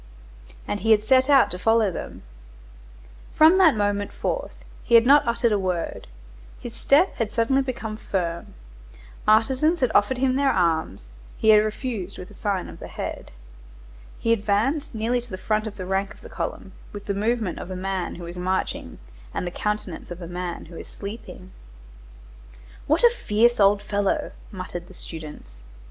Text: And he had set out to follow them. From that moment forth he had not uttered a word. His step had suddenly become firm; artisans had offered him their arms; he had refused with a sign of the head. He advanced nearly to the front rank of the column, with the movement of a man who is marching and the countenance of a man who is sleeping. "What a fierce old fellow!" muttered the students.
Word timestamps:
And 0.67 0.79
he 0.79 0.89
had 0.89 1.03
set 1.03 1.29
out 1.29 1.51
to 1.51 1.59
follow 1.59 1.91
them. 1.91 2.23
From 3.35 3.59
that 3.59 3.75
moment 3.75 4.11
forth 4.11 4.55
he 4.83 4.95
had 4.95 5.05
not 5.05 5.27
uttered 5.27 5.51
a 5.51 5.59
word. 5.59 6.07
His 6.59 6.73
step 6.75 7.13
had 7.17 7.29
suddenly 7.31 7.61
become 7.61 7.97
firm; 7.97 8.55
artisans 9.27 9.79
had 9.79 9.91
offered 9.93 10.17
him 10.17 10.35
their 10.37 10.49
arms; 10.49 11.09
he 11.37 11.49
had 11.49 11.63
refused 11.63 12.17
with 12.17 12.31
a 12.31 12.33
sign 12.33 12.67
of 12.67 12.79
the 12.79 12.87
head. 12.87 13.29
He 14.17 14.33
advanced 14.33 14.95
nearly 14.95 15.21
to 15.21 15.29
the 15.29 15.37
front 15.37 15.67
rank 15.77 16.15
of 16.15 16.21
the 16.21 16.29
column, 16.29 16.71
with 16.91 17.05
the 17.05 17.13
movement 17.13 17.59
of 17.59 17.69
a 17.69 17.75
man 17.75 18.15
who 18.15 18.25
is 18.25 18.37
marching 18.37 18.97
and 19.35 19.45
the 19.45 19.51
countenance 19.51 20.09
of 20.09 20.19
a 20.19 20.27
man 20.27 20.65
who 20.65 20.77
is 20.77 20.87
sleeping. 20.87 21.51
"What 22.87 23.03
a 23.03 23.11
fierce 23.13 23.59
old 23.59 23.83
fellow!" 23.83 24.31
muttered 24.51 24.87
the 24.87 24.95
students. 24.95 25.61